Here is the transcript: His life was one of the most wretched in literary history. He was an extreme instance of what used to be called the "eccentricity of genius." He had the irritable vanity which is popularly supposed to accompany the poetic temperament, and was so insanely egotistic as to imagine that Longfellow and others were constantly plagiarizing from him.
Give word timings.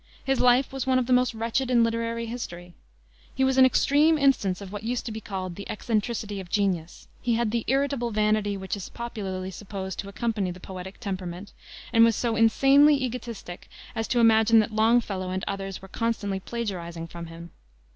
His 0.23 0.39
life 0.39 0.73
was 0.73 0.87
one 0.87 0.97
of 0.97 1.05
the 1.05 1.13
most 1.13 1.35
wretched 1.35 1.69
in 1.69 1.83
literary 1.83 2.25
history. 2.25 2.73
He 3.35 3.43
was 3.43 3.59
an 3.59 3.67
extreme 3.67 4.17
instance 4.17 4.59
of 4.59 4.71
what 4.73 4.81
used 4.81 5.05
to 5.05 5.11
be 5.11 5.21
called 5.21 5.53
the 5.55 5.69
"eccentricity 5.69 6.39
of 6.39 6.49
genius." 6.49 7.07
He 7.21 7.35
had 7.35 7.51
the 7.51 7.63
irritable 7.67 8.09
vanity 8.09 8.57
which 8.57 8.75
is 8.75 8.89
popularly 8.89 9.51
supposed 9.51 9.99
to 9.99 10.09
accompany 10.09 10.49
the 10.49 10.59
poetic 10.59 10.99
temperament, 10.99 11.53
and 11.93 12.03
was 12.03 12.15
so 12.15 12.35
insanely 12.35 12.95
egotistic 12.99 13.69
as 13.93 14.07
to 14.07 14.19
imagine 14.19 14.57
that 14.57 14.73
Longfellow 14.73 15.29
and 15.29 15.43
others 15.47 15.83
were 15.83 15.87
constantly 15.87 16.39
plagiarizing 16.39 17.05
from 17.05 17.27
him. 17.27 17.51